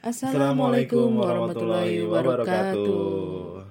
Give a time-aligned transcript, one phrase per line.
[0.00, 3.68] Assalamualaikum warahmatullahi wabarakatuh.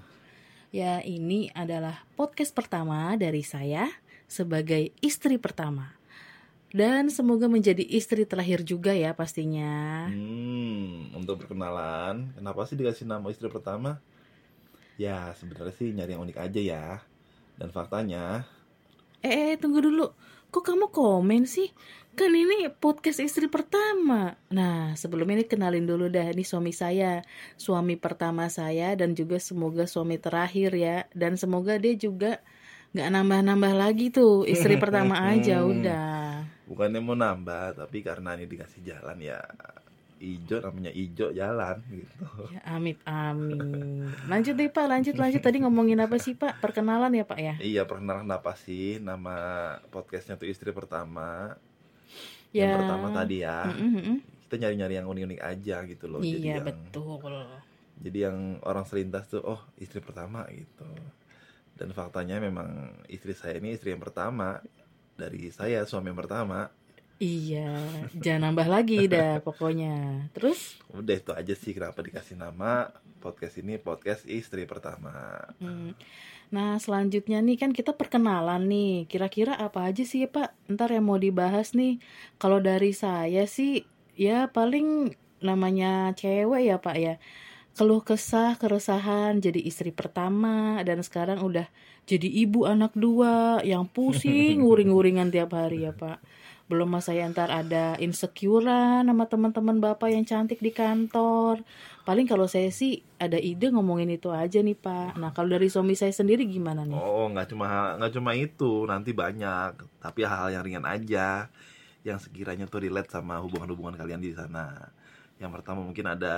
[0.69, 3.89] Ya, ini adalah podcast pertama dari saya
[4.29, 5.97] sebagai istri pertama.
[6.69, 10.05] Dan semoga menjadi istri terakhir juga ya pastinya.
[10.05, 13.97] Hmm, untuk perkenalan, kenapa sih dikasih nama istri pertama?
[15.01, 16.85] Ya, sebenarnya sih nyari yang unik aja ya.
[17.57, 18.45] Dan faktanya,
[19.19, 20.13] Eh, eh, tunggu dulu.
[20.49, 21.69] Kok kamu komen sih?
[22.17, 24.33] Kan ini podcast istri pertama.
[24.49, 26.33] Nah, sebelum ini kenalin dulu dah.
[26.33, 27.21] Ini suami saya.
[27.55, 31.05] Suami pertama saya dan juga semoga suami terakhir ya.
[31.13, 32.41] Dan semoga dia juga
[32.97, 34.43] nggak nambah-nambah lagi tuh.
[34.49, 36.17] Istri pertama aja udah.
[36.69, 39.41] bukannya mau nambah, tapi karena ini dikasih jalan ya
[40.19, 42.27] ijo namanya ijo jalan gitu.
[42.51, 44.11] Ya, amit amin.
[44.27, 45.41] Lanjut deh Pak, lanjut lanjut.
[45.41, 46.59] Tadi ngomongin apa sih Pak?
[46.59, 47.55] Perkenalan ya Pak ya?
[47.57, 49.35] Iya, perkenalan apa sih nama
[49.89, 51.55] podcastnya tuh istri pertama?
[52.51, 52.75] Ya.
[52.75, 53.65] Yang pertama tadi ya.
[53.71, 54.17] Mm, mm, mm.
[54.49, 56.19] Kita nyari-nyari yang unik-unik aja gitu loh.
[56.19, 57.21] jadi Iya yang, betul.
[57.99, 60.87] Jadi yang orang selintas tuh, oh istri pertama gitu.
[61.79, 64.59] Dan faktanya memang istri saya ini istri yang pertama
[65.15, 66.67] dari saya suami yang pertama.
[67.19, 67.75] Iya,
[68.15, 70.31] jangan nambah lagi dah pokoknya.
[70.31, 70.79] Terus?
[70.95, 75.43] Udah itu aja sih kenapa dikasih nama podcast ini podcast istri pertama.
[75.59, 75.91] Hmm.
[76.49, 79.03] Nah, selanjutnya nih kan kita perkenalan nih.
[79.11, 80.71] Kira-kira apa aja sih ya Pak?
[80.71, 81.99] Ntar yang mau dibahas nih.
[82.39, 83.83] Kalau dari saya sih
[84.15, 85.11] ya paling
[85.43, 87.15] namanya cewek ya Pak ya.
[87.75, 91.67] Keluh kesah, keresahan jadi istri pertama dan sekarang udah
[92.07, 96.23] jadi ibu anak dua yang pusing nguring-nguringan tiap hari ya Pak.
[96.69, 101.65] Belum masa ya ntar ada insecurean sama teman-teman Bapak yang cantik di kantor.
[102.05, 105.17] Paling kalau saya sih ada ide ngomongin itu aja nih Pak.
[105.17, 106.93] Nah kalau dari suami saya sendiri gimana nih?
[106.93, 109.81] Oh, nggak cuma nggak cuma itu, nanti banyak.
[109.97, 111.49] Tapi hal-hal yang ringan aja,
[112.05, 114.93] yang sekiranya tuh relate sama hubungan-hubungan kalian di sana.
[115.41, 116.37] Yang pertama mungkin ada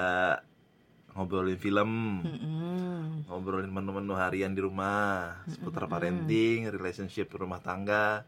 [1.11, 3.27] ngobrolin film, Mm-mm.
[3.27, 8.23] ngobrolin menu-menu harian di rumah, seputar parenting, relationship rumah tangga,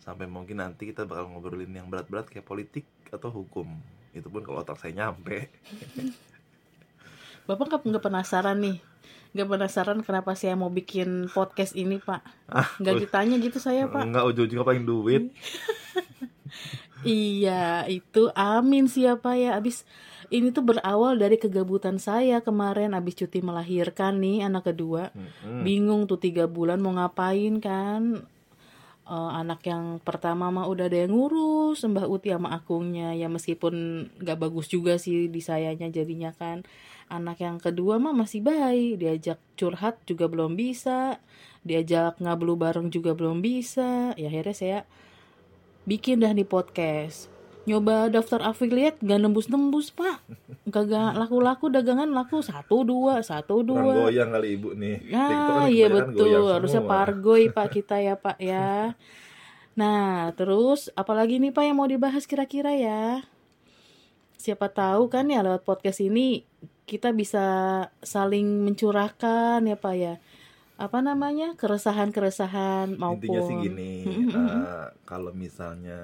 [0.00, 3.68] sampai mungkin nanti kita bakal ngobrolin yang berat-berat kayak politik atau hukum.
[4.10, 5.46] Itu pun kalau otak saya nyampe.
[7.48, 8.76] Bapak nggak nggak penasaran nih?
[9.30, 12.20] Nggak penasaran kenapa saya mau bikin podcast ini Pak?
[12.50, 14.02] Ah, Nggak ditanya gitu saya Pak?
[14.02, 15.22] Enggak ujung-ujungnya paling duit.
[17.00, 19.88] Iya itu amin siapa ya abis
[20.28, 25.64] ini tuh berawal dari kegabutan saya kemarin abis cuti melahirkan nih anak kedua Mm-mm.
[25.64, 28.28] bingung tuh tiga bulan mau ngapain kan
[29.10, 33.10] Eh, anak yang pertama mah udah ada yang ngurus Mbah Uti sama akungnya.
[33.18, 36.62] Ya meskipun gak bagus juga sih di sayanya jadinya kan.
[37.10, 41.18] Anak yang kedua mah masih baik diajak curhat juga belum bisa
[41.66, 44.14] diajak ngablu bareng juga belum bisa.
[44.14, 44.78] Ya akhirnya saya
[45.90, 50.24] bikin dah nih podcast nyoba daftar affiliate gak nembus-nembus pak
[50.70, 54.96] kagak laku-laku dagangan laku satu dua satu Orang dua goyang kali ibu nih.
[55.10, 56.46] Nah, kan iya betul.
[56.46, 58.94] Harusnya pargoy Pak kita ya, Pak ya.
[59.74, 63.26] Nah, terus apalagi nih Pak yang mau dibahas kira-kira ya?
[64.40, 66.46] Siapa tahu kan ya lewat podcast ini
[66.88, 67.44] kita bisa
[68.00, 70.14] saling mencurahkan ya, Pak ya.
[70.80, 71.52] Apa namanya?
[71.60, 73.92] keresahan-keresahan maupun Intinya sih gini,
[74.32, 76.00] eh, kalau misalnya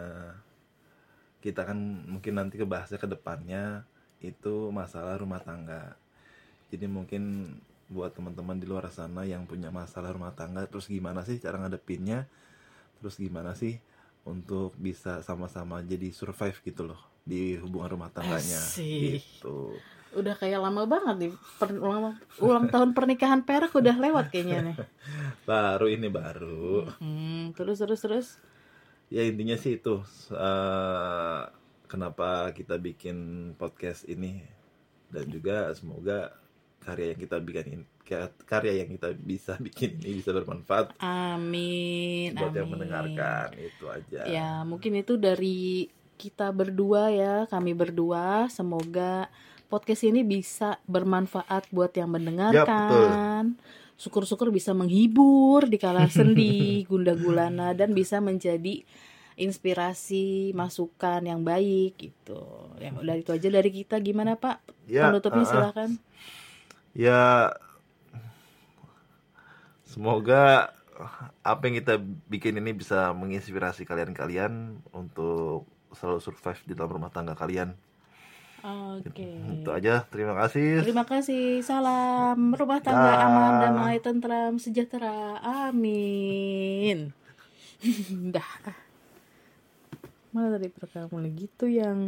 [1.47, 1.79] kita kan
[2.11, 3.87] mungkin nanti kebahasnya ke depannya
[4.19, 5.95] itu masalah rumah tangga.
[6.75, 7.55] Jadi mungkin
[7.87, 12.27] buat teman-teman di luar sana yang punya masalah rumah tangga, terus gimana sih cara ngadepinnya?
[12.99, 13.79] Terus gimana sih
[14.27, 19.23] untuk bisa sama-sama jadi survive gitu loh di hubungan rumah tangganya Asik.
[19.23, 19.79] gitu.
[20.19, 21.33] Udah kayak lama banget nih.
[21.63, 24.77] Per- ulang, ulang tahun pernikahan perak udah lewat kayaknya nih.
[25.49, 26.91] Baru ini baru.
[26.99, 28.29] Hmm, terus terus terus.
[29.07, 30.03] Ya intinya sih itu
[30.35, 31.43] eh,
[31.87, 34.43] kenapa kita bikin podcast ini
[35.15, 36.35] dan juga semoga
[36.83, 37.85] karya yang kita bikin ini
[38.47, 42.35] karya yang kita bisa bikin ini bisa bermanfaat Amin.
[42.39, 42.75] buat yang amin.
[42.79, 44.23] mendengarkan itu aja.
[44.27, 48.47] Ya, mungkin itu dari kita berdua ya, kami berdua.
[48.49, 49.27] Semoga
[49.67, 53.59] podcast ini bisa bermanfaat buat yang mendengarkan.
[53.97, 58.85] Syukur-syukur bisa menghibur di kala sendi, gundah gulana dan bisa menjadi
[59.37, 62.73] inspirasi, masukan yang baik gitu.
[62.81, 64.01] Ya, udah itu aja dari kita.
[64.01, 64.65] Gimana, Pak?
[64.89, 65.51] Ya, Penutupnya ah.
[65.51, 65.91] silakan.
[66.97, 67.53] Ya
[69.97, 70.73] semoga
[71.41, 75.65] apa yang kita bikin ini bisa menginspirasi kalian-kalian untuk
[75.97, 77.73] selalu survive di dalam rumah tangga kalian.
[78.65, 79.31] Oke.
[79.61, 80.05] Itu aja.
[80.09, 80.85] Terima kasih.
[80.85, 81.61] Terima kasih.
[81.65, 83.25] Salam rumah tangga Dah.
[83.29, 85.41] aman, damai, tentram, sejahtera.
[85.41, 87.13] Amin.
[88.35, 88.53] Dah.
[90.37, 91.97] Mana tadi perekaman gitu yang